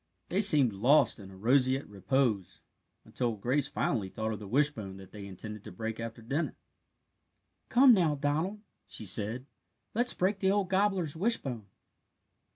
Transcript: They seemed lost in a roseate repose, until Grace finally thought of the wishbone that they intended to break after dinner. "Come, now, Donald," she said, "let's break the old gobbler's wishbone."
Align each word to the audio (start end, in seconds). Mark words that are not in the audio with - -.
They 0.29 0.41
seemed 0.41 0.73
lost 0.73 1.19
in 1.19 1.29
a 1.29 1.37
roseate 1.37 1.87
repose, 1.87 2.63
until 3.05 3.35
Grace 3.35 3.67
finally 3.67 4.09
thought 4.09 4.33
of 4.33 4.39
the 4.39 4.47
wishbone 4.47 4.97
that 4.97 5.11
they 5.11 5.27
intended 5.27 5.63
to 5.65 5.71
break 5.71 5.99
after 5.99 6.23
dinner. 6.23 6.55
"Come, 7.69 7.93
now, 7.93 8.15
Donald," 8.15 8.61
she 8.87 9.05
said, 9.05 9.45
"let's 9.93 10.15
break 10.15 10.39
the 10.39 10.49
old 10.49 10.71
gobbler's 10.71 11.15
wishbone." 11.15 11.67